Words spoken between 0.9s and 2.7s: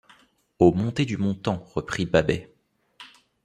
du montant, reprit Babet.